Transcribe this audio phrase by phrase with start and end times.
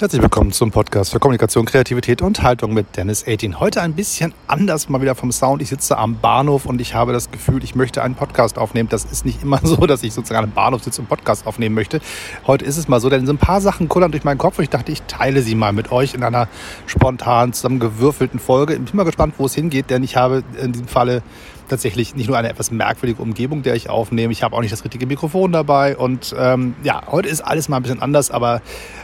[0.00, 3.58] Herzlich willkommen zum Podcast für Kommunikation, Kreativität und Haltung mit Dennis 18.
[3.58, 5.60] Heute ein bisschen anders mal wieder vom Sound.
[5.60, 8.88] Ich sitze am Bahnhof und ich habe das Gefühl, ich möchte einen Podcast aufnehmen.
[8.88, 12.00] Das ist nicht immer so, dass ich sozusagen am Bahnhof sitze und Podcast aufnehmen möchte.
[12.46, 14.62] Heute ist es mal so, denn so ein paar Sachen kullern durch meinen Kopf und
[14.62, 16.46] ich dachte, ich teile sie mal mit euch in einer
[16.86, 18.74] spontan zusammengewürfelten Folge.
[18.74, 21.24] Ich bin mal gespannt, wo es hingeht, denn ich habe in diesem Falle
[21.68, 24.32] tatsächlich nicht nur eine etwas merkwürdige Umgebung, der ich aufnehme.
[24.32, 25.96] Ich habe auch nicht das richtige Mikrofon dabei.
[25.96, 28.62] Und ähm, ja, heute ist alles mal ein bisschen anders, aber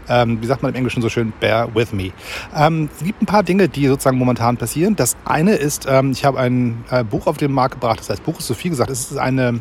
[0.09, 2.13] ähm, wie sagt man im Englischen so schön, bear with me.
[2.55, 4.97] Ähm, es gibt ein paar Dinge, die sozusagen momentan passieren.
[4.97, 8.01] Das eine ist, ähm, ich habe ein äh, Buch auf den Markt gebracht.
[8.01, 8.91] Das heißt, Buch ist so viel gesagt.
[8.91, 9.61] Es ist eine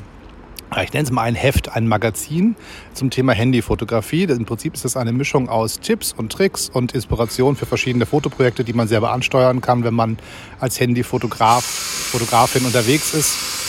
[0.82, 2.55] ich nenne es mal ein Heft, ein Magazin
[2.94, 4.23] zum Thema Handyfotografie.
[4.23, 8.64] Im Prinzip ist das eine Mischung aus Tipps und Tricks und Inspiration für verschiedene Fotoprojekte,
[8.64, 10.17] die man selber ansteuern kann, wenn man
[10.59, 13.62] als Handyfotograf, Fotografin unterwegs ist.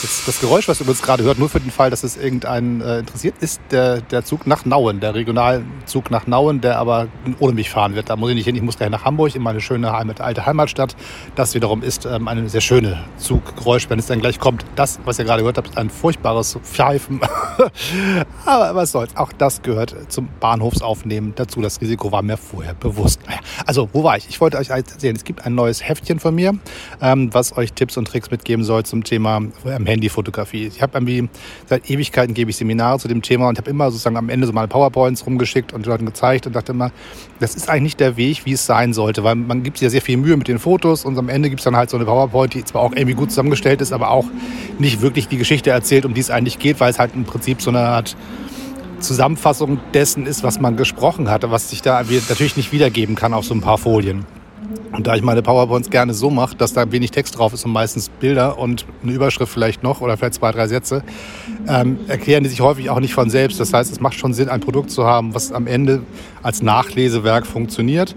[0.00, 2.80] Das, das, Geräusch, was ihr übrigens gerade hört, nur für den Fall, dass es irgendeinen
[2.80, 7.08] äh, interessiert, ist der, der Zug nach Nauen, der Regionalzug nach Nauen, der aber
[7.40, 8.08] ohne mich fahren wird.
[8.08, 10.46] Da muss ich nicht hin, ich muss gleich nach Hamburg in meine schöne Heimat, alte
[10.46, 10.94] Heimatstadt.
[11.34, 14.64] Das wiederum ist ähm, eine sehr schöne Zuggeräusch, wenn es dann gleich kommt.
[14.76, 17.20] Das, was ihr gerade gehört habt, ist ein furchtbares Pfeifen.
[18.46, 21.60] aber was soll's, auch das gehört zum Bahnhofsaufnehmen dazu.
[21.60, 23.20] Das Risiko war mir vorher bewusst.
[23.26, 24.28] Naja, also, wo war ich?
[24.28, 26.54] Ich wollte euch erzählen, es gibt ein neues Heftchen von mir,
[27.00, 30.66] ähm, was euch Tipps und Tricks mitgeben soll zum Thema ähm, Handyfotografie.
[30.66, 31.28] Ich habe irgendwie
[31.66, 34.52] seit Ewigkeiten gebe ich Seminare zu dem Thema und habe immer sozusagen am Ende so
[34.52, 36.92] meine PowerPoints rumgeschickt und Leuten gezeigt und dachte immer,
[37.40, 39.90] das ist eigentlich nicht der Weg, wie es sein sollte, weil man gibt sich ja
[39.90, 42.06] sehr viel Mühe mit den Fotos und am Ende gibt es dann halt so eine
[42.06, 44.26] PowerPoint, die zwar auch irgendwie gut zusammengestellt ist, aber auch
[44.78, 47.62] nicht wirklich die Geschichte erzählt, um die es eigentlich geht, weil es halt im Prinzip
[47.62, 48.16] so eine Art
[49.00, 53.44] Zusammenfassung dessen ist, was man gesprochen hatte, was sich da natürlich nicht wiedergeben kann auf
[53.44, 54.24] so ein paar Folien.
[54.92, 57.72] Und da ich meine PowerPoints gerne so mache, dass da wenig Text drauf ist und
[57.72, 61.02] meistens Bilder und eine Überschrift vielleicht noch oder vielleicht zwei, drei Sätze,
[61.66, 63.60] ähm, erklären die sich häufig auch nicht von selbst.
[63.60, 66.02] Das heißt, es macht schon Sinn, ein Produkt zu haben, was am Ende
[66.42, 68.14] als Nachlesewerk funktioniert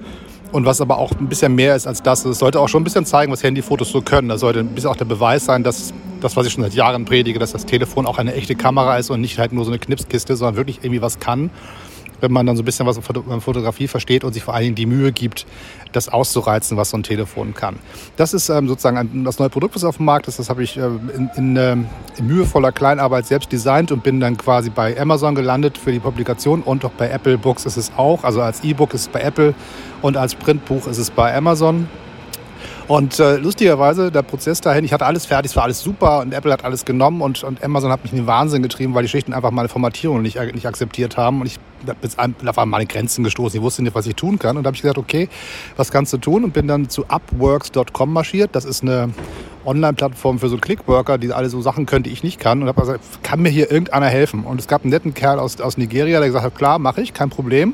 [0.51, 2.25] und was aber auch ein bisschen mehr ist als das.
[2.25, 4.29] Es sollte auch schon ein bisschen zeigen, was Handyfotos so können.
[4.29, 7.05] Das sollte ein bisschen auch der Beweis sein, dass das, was ich schon seit Jahren
[7.05, 9.79] predige, dass das Telefon auch eine echte Kamera ist und nicht halt nur so eine
[9.79, 11.49] Knipskiste, sondern wirklich irgendwie was kann
[12.21, 14.75] wenn man dann so ein bisschen was von Fotografie versteht und sich vor allen Dingen
[14.75, 15.45] die Mühe gibt,
[15.91, 17.77] das auszureizen, was so ein Telefon kann.
[18.15, 20.39] Das ist ähm, sozusagen ein, das neue Produkt, was auf dem Markt ist.
[20.39, 21.87] Das habe ich äh, in, in, äh, in,
[22.27, 26.85] mühevoller Kleinarbeit selbst designt und bin dann quasi bei Amazon gelandet für die Publikation und
[26.85, 28.23] auch bei Apple Books ist es auch.
[28.23, 29.53] Also als E-Book ist es bei Apple
[30.01, 31.87] und als Printbuch ist es bei Amazon.
[32.91, 36.33] Und äh, lustigerweise, der Prozess dahin, ich hatte alles fertig, es war alles super und
[36.33, 39.07] Apple hat alles genommen und, und Amazon hat mich in den Wahnsinn getrieben, weil die
[39.07, 41.39] Schichten einfach meine Formatierung nicht, nicht akzeptiert haben.
[41.39, 43.57] Und ich bin auf meine Grenzen gestoßen.
[43.57, 44.57] Ich wusste nicht, was ich tun kann.
[44.57, 45.29] Und da habe ich gesagt, okay,
[45.77, 46.43] was kannst du tun?
[46.43, 48.49] Und bin dann zu upworks.com marschiert.
[48.57, 49.13] Das ist eine
[49.65, 52.61] Online-Plattform für so Clickworker, die alle so Sachen können, die ich nicht kann.
[52.61, 54.43] Und habe gesagt, kann mir hier irgendeiner helfen?
[54.43, 57.13] Und es gab einen netten Kerl aus, aus Nigeria, der gesagt hat, klar, mache ich,
[57.13, 57.73] kein Problem.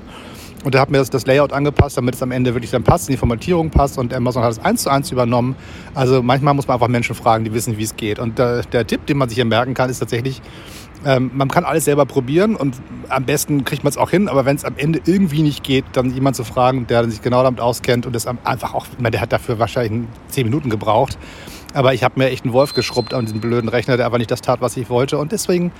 [0.68, 3.08] Und er hat mir das, das, Layout angepasst, damit es am Ende wirklich dann passt,
[3.08, 5.56] die Formatierung passt und Amazon hat es eins zu eins übernommen.
[5.94, 8.20] Also manchmal muss man einfach Menschen fragen, die wissen, wie es geht.
[8.20, 10.42] Und der, der Tipp, den man sich hier merken kann, ist tatsächlich,
[11.06, 12.76] ähm, man kann alles selber probieren und
[13.08, 15.86] am besten kriegt man es auch hin, aber wenn es am Ende irgendwie nicht geht,
[15.94, 19.12] dann jemand zu fragen, der sich genau damit auskennt und das einfach auch, ich meine,
[19.12, 21.18] der hat dafür wahrscheinlich zehn Minuten gebraucht.
[21.74, 24.32] Aber ich habe mir echt einen Wolf geschrubbt an diesem blöden Rechner, der einfach nicht
[24.32, 25.18] das tat, was ich wollte.
[25.18, 25.72] Und deswegen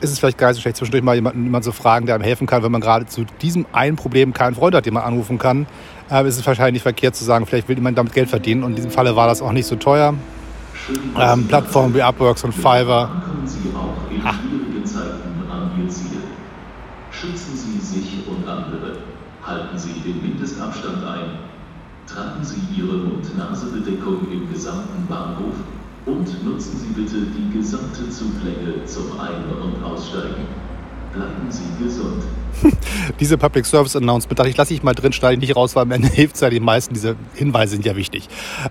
[0.00, 2.24] ist es vielleicht gar nicht so schlecht, zwischendurch mal jemanden, jemanden zu fragen, der einem
[2.24, 5.38] helfen kann, wenn man gerade zu diesem einen Problem keinen Freund hat, den man anrufen
[5.38, 5.66] kann.
[6.10, 8.64] Äh, ist es wahrscheinlich nicht verkehrt zu sagen, vielleicht will jemand damit Geld verdienen.
[8.64, 10.14] Und in diesem Falle war das auch nicht so teuer.
[11.18, 13.10] Ähm, Plattformen wie Upworks und Fiverr.
[14.24, 14.34] Ah.
[17.10, 18.98] Schützen Sie sich und andere.
[19.42, 21.45] Halten Sie den Mindestabstand ein
[22.06, 25.54] Tragen Sie Ihre Mund-Nase-Bedeckung im gesamten Bahnhof
[26.06, 30.46] und nutzen Sie bitte die gesamte Zuglänge zum Ein- und Aussteigen.
[31.12, 32.22] Bleiben Sie gesund.
[33.20, 35.82] Diese Public Service Announcement, dachte ich, lasse ich mal drin, schneide ich nicht raus, weil
[35.82, 36.94] am Ende hilft es ja die meisten.
[36.94, 38.28] Diese Hinweise sind ja wichtig.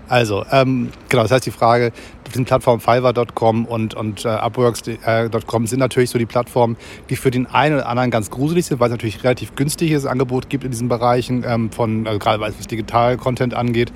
[0.08, 1.92] Also, ähm, genau, das heißt, die Frage,
[2.36, 6.76] diesen Plattformen Fiverr.com und, und äh, Upworks.com sind natürlich so die Plattformen,
[7.08, 10.50] die für den einen oder anderen ganz gruselig sind, weil es natürlich relativ günstiges Angebot
[10.50, 13.92] gibt in diesen Bereichen, ähm, von, also gerade was Digital-Content angeht.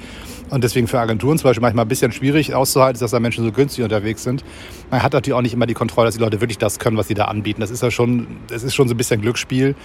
[0.49, 3.53] Und deswegen für Agenturen zum Beispiel manchmal ein bisschen schwierig auszuhalten, dass da Menschen so
[3.53, 4.45] günstig unterwegs sind.
[4.91, 7.07] Man hat natürlich auch nicht immer die Kontrolle, dass die Leute wirklich das können, was
[7.07, 7.61] sie da anbieten.
[7.61, 9.77] Das ist ja schon, das ist schon so ein bisschen Glücksspiel.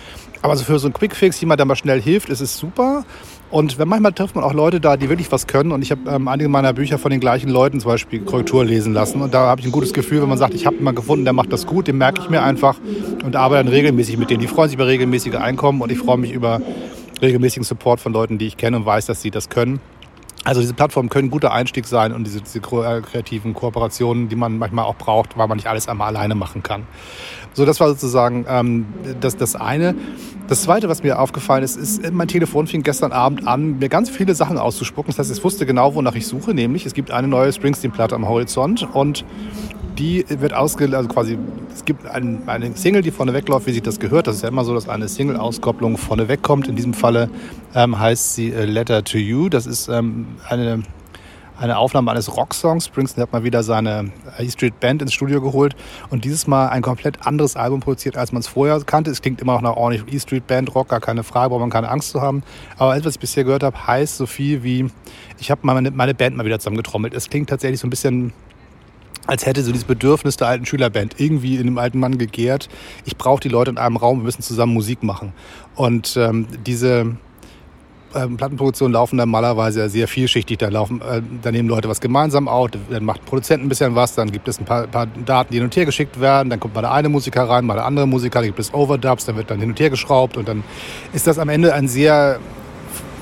[0.42, 3.06] Aber so für so einen Quickfix, jemand, der mal schnell hilft, ist es super.
[3.52, 5.72] Und manchmal trifft man auch Leute da, die wirklich was können.
[5.72, 8.94] Und ich habe ähm, einige meiner Bücher von den gleichen Leuten zum Beispiel Korrektur lesen
[8.94, 9.22] lassen.
[9.22, 11.34] Und da habe ich ein gutes Gefühl, wenn man sagt, ich habe jemanden gefunden, der
[11.34, 12.78] macht das gut, den merke ich mir einfach
[13.24, 14.42] und arbeite dann regelmäßig mit denen.
[14.42, 16.60] Die freuen sich über regelmäßige Einkommen und ich freue mich über
[17.22, 19.80] regelmäßigen Support von Leuten, die ich kenne und weiß, dass sie das können.
[20.44, 24.60] Also diese Plattformen können guter Einstieg sein und diese, diese äh, kreativen Kooperationen, die man
[24.60, 26.84] manchmal auch braucht, weil man nicht alles einmal alleine machen kann.
[27.54, 28.86] So, das war sozusagen ähm,
[29.22, 29.96] das, das eine.
[30.48, 34.12] Das zweite, was mir aufgefallen ist, ist, mein Telefon fing gestern Abend an, mir ganz
[34.12, 35.08] viele Sachen auszuspucken.
[35.08, 38.28] Das heißt, es wusste genau, wonach ich suche, nämlich es gibt eine neue Springsteen-Platte am
[38.28, 39.26] Horizont und
[39.98, 40.86] die wird ausge...
[40.96, 41.38] Also quasi,
[41.74, 44.28] es gibt ein, eine Single, die vorne wegläuft, wie sich das gehört.
[44.28, 46.68] Das ist ja immer so, dass eine Single-Auskopplung vorne wegkommt.
[46.68, 47.30] In diesem Falle
[47.74, 49.50] ähm, heißt sie äh, Letter to You.
[49.50, 50.84] Das ist ähm, eine
[51.58, 52.86] eine Aufnahme eines Rocksongs.
[52.88, 55.76] Springsteen hat mal wieder seine E Street Band ins Studio geholt
[56.10, 59.12] und dieses Mal ein komplett anderes Album produziert, als man es vorher kannte.
[59.12, 61.70] Es klingt immer noch nach ordentlich E Street Band Rock, gar keine Frage, braucht man
[61.70, 62.44] keine Angst zu haben.
[62.78, 64.90] Aber alles, was ich bisher gehört habe, heißt so viel wie,
[65.40, 67.14] ich habe meine, meine Band mal wieder zusammengetrommelt.
[67.14, 68.34] Es klingt tatsächlich so ein bisschen
[69.28, 72.70] als hätte so dieses Bedürfnis der alten Schülerband irgendwie in dem alten Mann gegärt.
[73.06, 75.34] Ich brauche die Leute in einem Raum, wir müssen zusammen Musik machen.
[75.76, 77.18] Und ähm, diese
[78.16, 80.58] ähm, Plattenproduktionen laufen dann malerweise sehr vielschichtig.
[80.58, 83.96] Da, laufen, äh, da nehmen Leute was gemeinsam auf, dann macht ein Produzent ein bisschen
[83.96, 86.60] was, dann gibt es ein paar, paar, Daten, die hin und her geschickt werden, dann
[86.60, 89.36] kommt mal der eine Musiker rein, mal der andere Musiker, dann gibt es Overdubs, dann
[89.36, 90.64] wird dann hin und her geschraubt und dann
[91.14, 92.40] ist das am Ende ein sehr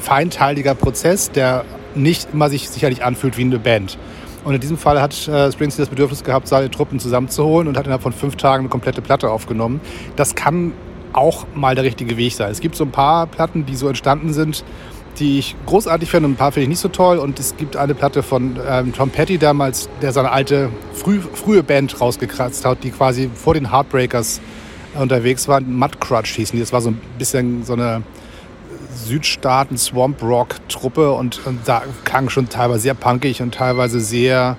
[0.01, 1.65] feinteiliger Prozess, der
[1.95, 3.97] nicht immer sich sicherlich anfühlt wie eine Band.
[4.43, 7.85] Und in diesem Fall hat äh, Springsteen das Bedürfnis gehabt, seine Truppen zusammenzuholen und hat
[7.85, 9.79] innerhalb von fünf Tagen eine komplette Platte aufgenommen.
[10.15, 10.73] Das kann
[11.13, 12.51] auch mal der richtige Weg sein.
[12.51, 14.65] Es gibt so ein paar Platten, die so entstanden sind,
[15.19, 17.19] die ich großartig finde und ein paar finde ich nicht so toll.
[17.19, 21.63] Und es gibt eine Platte von ähm, Tom Petty damals, der seine alte früh, frühe
[21.63, 24.41] Band rausgekratzt hat, die quasi vor den Heartbreakers
[24.99, 25.73] unterwegs waren.
[25.77, 26.61] Mudcrutch hießen die.
[26.61, 28.03] Das war so ein bisschen so eine
[28.93, 34.57] Südstaaten Swamp Rock Truppe und, und da klang schon teilweise sehr punkig und teilweise sehr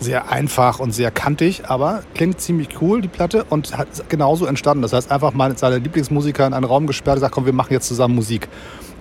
[0.00, 4.82] sehr einfach und sehr kantig, aber klingt ziemlich cool, die Platte, und hat genauso entstanden.
[4.82, 7.72] Das heißt, einfach mal seine Lieblingsmusiker in einen Raum gesperrt und gesagt, komm, wir machen
[7.72, 8.48] jetzt zusammen Musik.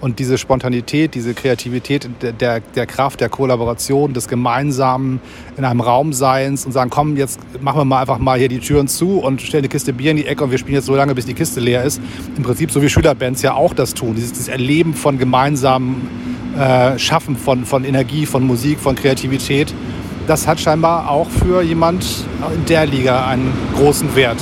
[0.03, 5.21] Und diese Spontanität, diese Kreativität der, der, Kraft der Kollaboration, des gemeinsamen
[5.55, 8.59] in einem Raum Seins und sagen, komm, jetzt machen wir mal einfach mal hier die
[8.59, 10.95] Türen zu und stellen eine Kiste Bier in die Ecke und wir spielen jetzt so
[10.97, 12.01] lange, bis die Kiste leer ist.
[12.35, 14.13] Im Prinzip so wie Schülerbands ja auch das tun.
[14.13, 16.05] Dieses, dieses Erleben von gemeinsamen
[16.59, 19.73] äh, Schaffen von, von Energie, von Musik, von Kreativität.
[20.27, 22.05] Das hat scheinbar auch für jemand
[22.53, 24.41] in der Liga einen großen Wert.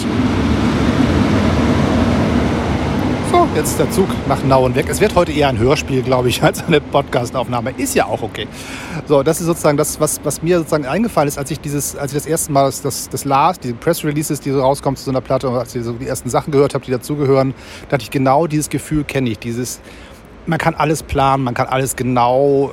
[3.32, 4.86] So, jetzt der Zug nach Nauen weg.
[4.90, 7.74] Es wird heute eher ein Hörspiel, glaube ich, als eine Podcastaufnahme.
[7.78, 8.48] Ist ja auch okay.
[9.08, 12.14] So, das ist sozusagen das, was, was mir sozusagen eingefallen ist, als ich dieses, als
[12.14, 15.04] ich das erste Mal das, das, das las, diese Press Releases, die so rauskommen zu
[15.04, 17.54] so einer Platte und als ich so die ersten Sachen gehört habe, die dazugehören,
[17.90, 19.40] dachte ich, genau dieses Gefühl kenne ich.
[19.40, 19.82] Dieses,
[20.46, 22.72] man kann alles planen, man kann alles genau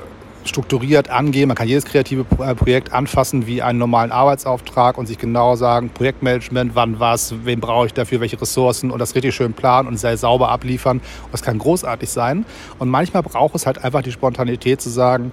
[0.48, 1.48] strukturiert angehen.
[1.48, 5.90] Man kann jedes kreative äh, Projekt anfassen wie einen normalen Arbeitsauftrag und sich genau sagen,
[5.90, 9.98] Projektmanagement, wann was, wen brauche ich dafür, welche Ressourcen und das richtig schön planen und
[9.98, 10.98] sehr sauber abliefern.
[10.98, 12.44] Und das kann großartig sein.
[12.78, 15.32] Und manchmal braucht es halt einfach die Spontanität zu sagen,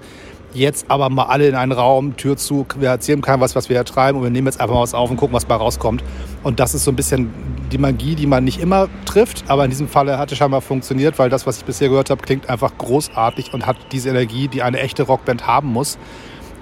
[0.53, 3.75] jetzt aber mal alle in einen Raum, Tür zu, wir erzählen keinem was, was wir
[3.75, 6.03] hier treiben und wir nehmen jetzt einfach mal was auf und gucken, was bei rauskommt.
[6.43, 7.31] Und das ist so ein bisschen
[7.71, 11.19] die Magie, die man nicht immer trifft, aber in diesem Falle hat es scheinbar funktioniert,
[11.19, 14.61] weil das, was ich bisher gehört habe, klingt einfach großartig und hat diese Energie, die
[14.61, 15.97] eine echte Rockband haben muss.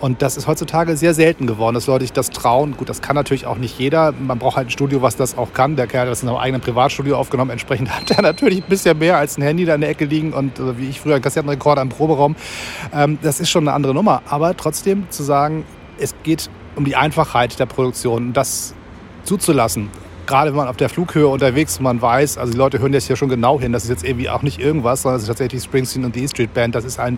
[0.04, 2.76] Und das ist heutzutage sehr selten geworden, dass Leute sich das trauen.
[2.76, 4.12] Gut, das kann natürlich auch nicht jeder.
[4.12, 5.78] Man braucht halt ein Studio, was das auch kann.
[5.78, 7.52] Der Kerl hat das in seinem eigenen Privatstudio aufgenommen.
[7.52, 10.34] Entsprechend hat er natürlich ein bisschen mehr als ein Handy da in der Ecke liegen
[10.34, 12.36] und also wie ich früher ein Kassettenrekorder im Proberaum.
[12.94, 14.24] Ähm, das ist schon eine andere Nummer.
[14.28, 15.64] Aber trotzdem zu sagen,
[15.98, 18.76] es geht um die Einfachheit der Produktion, das
[19.24, 19.90] zuzulassen.
[20.26, 23.08] Gerade wenn man auf der Flughöhe unterwegs ist, man weiß, also die Leute hören jetzt
[23.08, 25.64] hier schon genau hin, das ist jetzt irgendwie auch nicht irgendwas, sondern es ist tatsächlich
[25.64, 26.76] Springsteen und die E-Street Band.
[26.76, 27.18] Das ist ein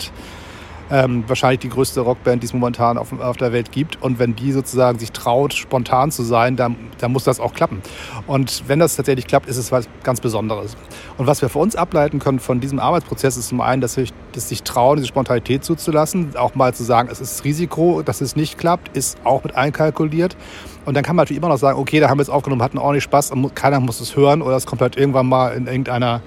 [0.92, 4.02] ähm, wahrscheinlich die größte Rockband, die es momentan auf, auf, der Welt gibt.
[4.02, 7.82] Und wenn die sozusagen sich traut, spontan zu sein, dann, dann muss das auch klappen.
[8.28, 10.78] Und wenn das tatsächlich klappt, ist es was ganz Besonderes.
[11.18, 14.06] Und was wir für uns ableiten können von diesem Arbeitsprozess ist zum einen, dass wir
[14.36, 18.36] dass sich trauen, diese Spontanität zuzulassen, auch mal zu sagen, es ist Risiko, dass es
[18.36, 20.36] nicht klappt, ist auch mit einkalkuliert.
[20.86, 22.78] Und dann kann man natürlich immer noch sagen, okay, da haben wir es aufgenommen, hatten
[22.78, 26.22] ordentlich Spaß, keiner muss es hören oder es kommt halt irgendwann mal in irgendeiner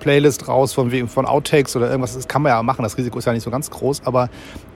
[0.00, 2.14] Playlist raus von, von Outtakes oder irgendwas.
[2.14, 2.82] Das kann man ja machen.
[2.82, 4.02] Das Risiko ist ja nicht so ganz groß.
[4.04, 4.28] Aber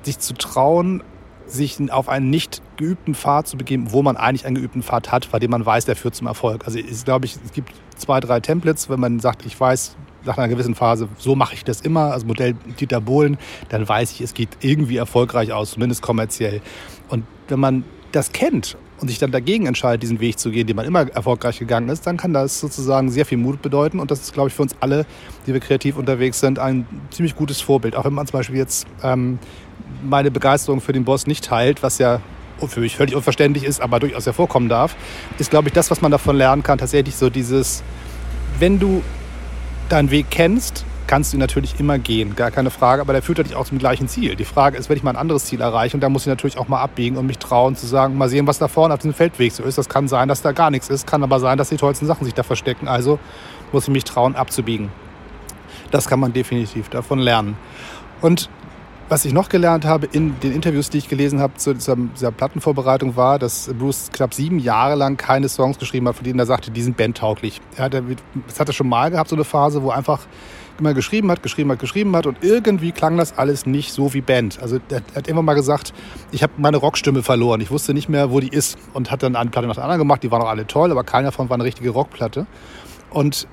[0.03, 1.03] sich zu trauen,
[1.47, 5.31] sich auf einen nicht geübten Pfad zu begeben, wo man eigentlich einen geübten Pfad hat,
[5.31, 6.65] bei dem man weiß, der führt zum Erfolg.
[6.67, 10.39] Also ich glaube, ich, es gibt zwei, drei Templates, wenn man sagt, ich weiß nach
[10.39, 13.39] einer gewissen Phase, so mache ich das immer, also Modell Dieter Bohlen,
[13.71, 16.61] dann weiß ich, es geht irgendwie erfolgreich aus, zumindest kommerziell.
[17.09, 20.77] Und wenn man das kennt und sich dann dagegen entscheidet, diesen Weg zu gehen, den
[20.77, 23.99] man immer erfolgreich gegangen ist, dann kann das sozusagen sehr viel Mut bedeuten.
[23.99, 25.07] Und das ist, glaube ich, für uns alle,
[25.47, 27.97] die wir kreativ unterwegs sind, ein ziemlich gutes Vorbild.
[27.97, 29.39] Auch wenn man zum Beispiel jetzt ähm,
[30.03, 32.21] meine Begeisterung für den Boss nicht teilt, was ja
[32.69, 34.95] für mich völlig unverständlich ist, aber durchaus hervorkommen darf,
[35.39, 37.83] ist, glaube ich, das, was man davon lernen kann, tatsächlich so dieses,
[38.59, 39.03] wenn du
[39.89, 43.57] deinen Weg kennst, kannst du natürlich immer gehen, gar keine Frage, aber der führt dich
[43.57, 44.37] auch zum gleichen Ziel.
[44.37, 46.57] Die Frage ist, wenn ich mal ein anderes Ziel erreiche und da muss ich natürlich
[46.57, 49.15] auch mal abbiegen und mich trauen zu sagen, mal sehen, was da vorne auf diesem
[49.15, 49.77] Feldweg so ist.
[49.77, 52.27] Das kann sein, dass da gar nichts ist, kann aber sein, dass die tollsten Sachen
[52.27, 52.87] sich da verstecken.
[52.87, 53.19] Also
[53.73, 54.93] muss ich mich trauen, abzubiegen.
[55.91, 57.57] Das kann man definitiv davon lernen.
[58.21, 58.49] Und
[59.09, 62.31] was ich noch gelernt habe in den Interviews, die ich gelesen habe zu dieser, dieser,
[62.31, 66.47] Plattenvorbereitung, war, dass Bruce knapp sieben Jahre lang keine Songs geschrieben hat, von denen er
[66.47, 67.61] sagte, die sind bandtauglich.
[67.75, 70.21] Er hat, das hat er schon mal gehabt, so eine Phase, wo einfach
[70.81, 74.21] immer geschrieben hat, geschrieben hat, geschrieben hat und irgendwie klang das alles nicht so wie
[74.21, 74.61] Band.
[74.61, 75.93] Also er hat immer mal gesagt,
[76.33, 77.61] ich habe meine Rockstimme verloren.
[77.61, 80.01] Ich wusste nicht mehr, wo die ist und hat dann eine Platte nach der anderen
[80.01, 80.23] gemacht.
[80.23, 82.47] Die waren auch alle toll, aber keiner davon war eine richtige Rockplatte.
[83.11, 83.47] Und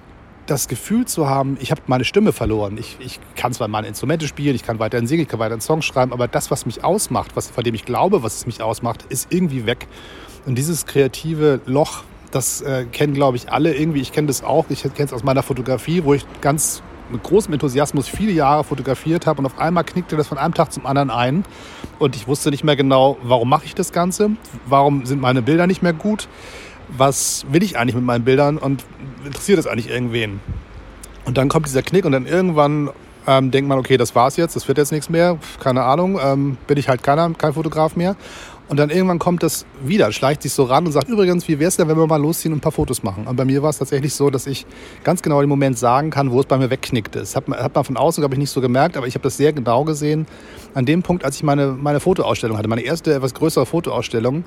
[0.48, 2.78] das Gefühl zu haben, ich habe meine Stimme verloren.
[2.78, 5.86] Ich, ich kann zwar meine Instrumente spielen, ich kann weiterhin singen, ich kann weiterhin Songs
[5.86, 9.06] schreiben, aber das, was mich ausmacht, was, von dem ich glaube, was es mich ausmacht,
[9.10, 9.88] ist irgendwie weg.
[10.46, 14.02] Und dieses kreative Loch, das äh, kennen, glaube ich, alle irgendwie.
[14.02, 14.66] Ich kenne das auch.
[14.70, 16.82] Ich kenne es aus meiner Fotografie, wo ich ganz
[17.12, 20.72] mit großem Enthusiasmus viele Jahre fotografiert habe und auf einmal knickte das von einem Tag
[20.72, 21.46] zum anderen ein
[22.00, 24.32] und ich wusste nicht mehr genau, warum mache ich das Ganze,
[24.66, 26.28] warum sind meine Bilder nicht mehr gut
[26.90, 28.84] was will ich eigentlich mit meinen Bildern und
[29.26, 30.40] interessiert das eigentlich irgendwen?
[31.26, 32.90] Und dann kommt dieser Knick und dann irgendwann
[33.26, 36.58] ähm, denkt man, okay, das war's jetzt, das wird jetzt nichts mehr, keine Ahnung, ähm,
[36.68, 38.16] bin ich halt keiner, kein Fotograf mehr.
[38.70, 41.70] Und dann irgendwann kommt das wieder, schleicht sich so ran und sagt, übrigens, wie wäre
[41.70, 43.26] es denn, wenn wir mal losziehen und ein paar Fotos machen?
[43.26, 44.66] Und bei mir war es tatsächlich so, dass ich
[45.06, 47.20] ganz genau den Moment sagen kann, wo es bei mir wegknickte.
[47.20, 49.24] Das hat man, hat man von außen, glaube ich, nicht so gemerkt, aber ich habe
[49.24, 50.28] das sehr genau gesehen
[50.74, 54.44] an dem Punkt, als ich meine, meine Fotoausstellung hatte, meine erste etwas größere Fotoausstellung.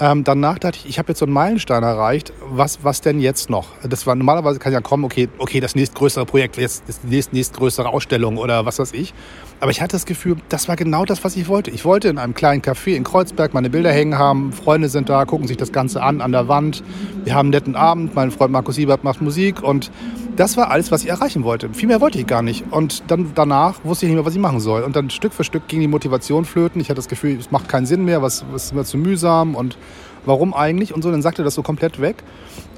[0.00, 2.32] Ähm, danach dachte ich, ich habe jetzt so einen Meilenstein erreicht.
[2.48, 3.68] Was, was denn jetzt noch?
[3.88, 7.88] Das war normalerweise kann ja kommen, okay, okay, das nächstgrößere Projekt, jetzt das nächst, nächstgrößere
[7.88, 9.14] Ausstellung oder was weiß ich.
[9.60, 11.70] Aber ich hatte das Gefühl, das war genau das, was ich wollte.
[11.70, 14.52] Ich wollte in einem kleinen Café in Kreuzberg meine Bilder hängen haben.
[14.52, 16.82] Freunde sind da, gucken sich das Ganze an an der Wand.
[17.22, 18.16] Wir haben einen netten Abend.
[18.16, 19.92] Mein Freund Markus Siebert macht Musik und
[20.36, 21.70] das war alles, was ich erreichen wollte.
[21.70, 22.64] Viel mehr wollte ich gar nicht.
[22.70, 24.82] Und dann danach wusste ich nicht mehr, was ich machen soll.
[24.82, 26.80] Und dann Stück für Stück ging die Motivation flöten.
[26.80, 29.54] Ich hatte das Gefühl, es macht keinen Sinn mehr, was, was ist mir zu mühsam
[29.54, 29.76] und
[30.26, 31.10] warum eigentlich und so.
[31.10, 32.16] Dann sagte das so komplett weg.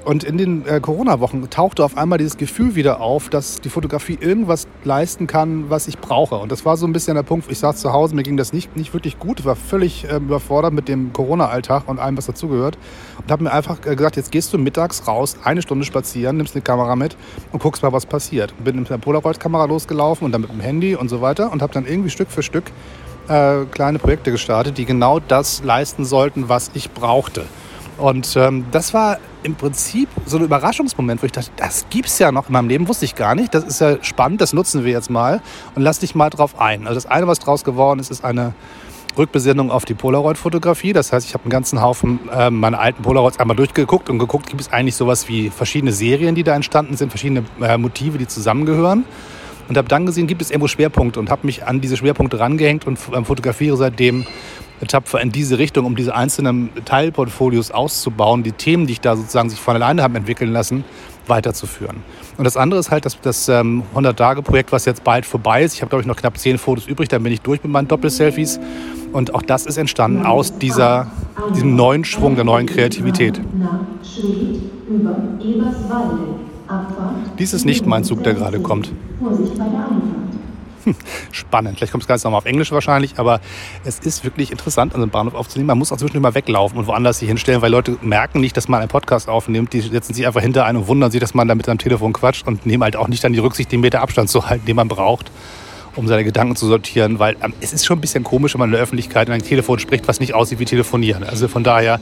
[0.07, 4.17] Und in den äh, Corona-Wochen tauchte auf einmal dieses Gefühl wieder auf, dass die Fotografie
[4.17, 6.35] irgendwas leisten kann, was ich brauche.
[6.35, 8.53] Und das war so ein bisschen der Punkt, ich saß zu Hause, mir ging das
[8.53, 12.77] nicht, nicht wirklich gut, war völlig äh, überfordert mit dem Corona-Alltag und allem, was dazugehört.
[13.21, 16.55] Und habe mir einfach äh, gesagt, jetzt gehst du mittags raus, eine Stunde spazieren, nimmst
[16.55, 17.17] eine Kamera mit
[17.51, 18.53] und guckst mal, was passiert.
[18.63, 21.73] Bin mit der Polaroid-Kamera losgelaufen und dann mit dem Handy und so weiter und habe
[21.73, 22.71] dann irgendwie Stück für Stück
[23.27, 27.45] äh, kleine Projekte gestartet, die genau das leisten sollten, was ich brauchte.
[27.97, 32.19] Und ähm, das war im Prinzip so ein Überraschungsmoment, wo ich dachte, das gibt es
[32.19, 33.53] ja noch in meinem Leben, wusste ich gar nicht.
[33.53, 35.41] Das ist ja spannend, das nutzen wir jetzt mal
[35.73, 36.87] und lass dich mal drauf ein.
[36.87, 38.53] Also das eine, was draus geworden ist, ist eine
[39.17, 40.93] Rückbesinnung auf die Polaroid-Fotografie.
[40.93, 44.47] Das heißt, ich habe einen ganzen Haufen äh, meiner alten Polaroids einmal durchgeguckt und geguckt,
[44.47, 48.27] gibt es eigentlich sowas wie verschiedene Serien, die da entstanden sind, verschiedene äh, Motive, die
[48.27, 49.05] zusammengehören.
[49.67, 52.87] Und habe dann gesehen, gibt es irgendwo Schwerpunkte und habe mich an diese Schwerpunkte rangehängt
[52.87, 54.25] und ähm, fotografiere seitdem
[54.87, 59.49] tapfer in diese Richtung, um diese einzelnen Teilportfolios auszubauen, die Themen, die ich da sozusagen
[59.49, 60.83] sich von alleine haben entwickeln lassen,
[61.25, 61.97] weiterzuführen.
[62.37, 65.73] Und das andere ist halt das, das ähm, 100-Tage-Projekt, was jetzt bald vorbei ist.
[65.73, 67.87] Ich habe, glaube ich, noch knapp zehn Fotos übrig, dann bin ich durch mit meinen
[67.87, 68.59] Doppelselfies.
[69.13, 71.11] Und auch das ist entstanden aus dieser,
[71.53, 73.41] diesem neuen Schwung der neuen Kreativität.
[77.39, 78.91] Dies ist nicht mein Zug, der gerade kommt.
[79.21, 80.37] Einfahrt.
[81.31, 81.77] spannend.
[81.77, 83.39] Vielleicht kommt es ganz nochmal auf Englisch wahrscheinlich, aber
[83.83, 85.67] es ist wirklich interessant, an so einem Bahnhof aufzunehmen.
[85.67, 88.67] Man muss auch zwischendurch mal weglaufen und woanders sich hinstellen, weil Leute merken nicht, dass
[88.67, 89.73] man einen Podcast aufnimmt.
[89.73, 92.13] Die setzen sich einfach hinter einen und wundern sich, dass man da mit seinem Telefon
[92.13, 94.75] quatscht und nehmen halt auch nicht dann die Rücksicht, den Meter Abstand zu halten, den
[94.75, 95.31] man braucht
[95.95, 98.69] um seine Gedanken zu sortieren, weil ähm, es ist schon ein bisschen komisch, wenn man
[98.69, 101.23] in der Öffentlichkeit in ein Telefon spricht, was nicht aussieht wie telefonieren.
[101.23, 101.99] Also von daher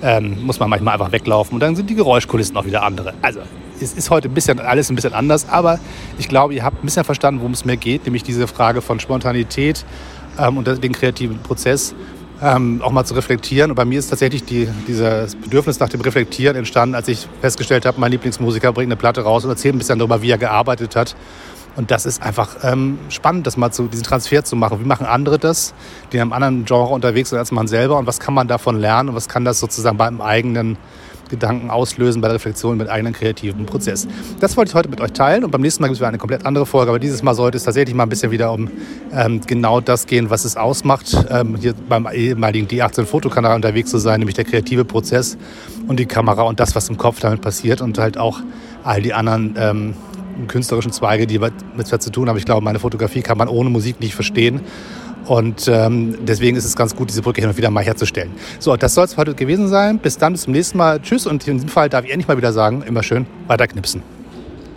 [0.00, 3.14] ähm, muss man manchmal einfach weglaufen und dann sind die Geräuschkulissen auch wieder andere.
[3.22, 3.40] Also
[3.80, 5.78] es ist heute ein bisschen alles ein bisschen anders, aber
[6.18, 9.00] ich glaube, ihr habt ein bisschen verstanden, worum es mir geht, nämlich diese Frage von
[9.00, 9.84] Spontanität
[10.38, 11.94] ähm, und den kreativen Prozess
[12.42, 13.70] ähm, auch mal zu reflektieren.
[13.70, 17.86] Und bei mir ist tatsächlich die, dieses Bedürfnis nach dem Reflektieren entstanden, als ich festgestellt
[17.86, 20.96] habe, mein Lieblingsmusiker bringt eine Platte raus und erzählt ein bisschen darüber, wie er gearbeitet
[20.96, 21.16] hat.
[21.76, 24.80] Und das ist einfach ähm, spannend, das mal zu, diesen Transfer zu machen.
[24.80, 25.74] Wie machen andere das,
[26.10, 27.98] die in einem anderen Genre unterwegs sind als man selber?
[27.98, 29.10] Und was kann man davon lernen?
[29.10, 30.78] Und was kann das sozusagen beim eigenen
[31.28, 34.06] Gedanken auslösen bei der Reflexion mit eigenen kreativen Prozess.
[34.40, 36.18] Das wollte ich heute mit euch teilen und beim nächsten Mal gibt es wieder eine
[36.18, 38.70] komplett andere Folge, aber dieses Mal sollte es tatsächlich mal ein bisschen wieder um
[39.12, 43.98] ähm, genau das gehen, was es ausmacht, ähm, hier beim ehemaligen D18 Fotokanal unterwegs zu
[43.98, 45.36] sein, nämlich der kreative Prozess
[45.88, 48.40] und die Kamera und das, was im Kopf damit passiert und halt auch
[48.84, 49.94] all die anderen ähm,
[50.48, 52.36] künstlerischen Zweige, die mit zu tun haben.
[52.36, 54.60] Ich glaube, meine Fotografie kann man ohne Musik nicht verstehen.
[55.26, 58.30] Und ähm, deswegen ist es ganz gut, diese Brücke hin und wieder mal herzustellen.
[58.58, 59.98] So, das soll es heute gewesen sein.
[59.98, 61.00] Bis dann, bis zum nächsten Mal.
[61.00, 64.15] Tschüss und in diesem Fall darf ich endlich mal wieder sagen, immer schön weiter knipsen.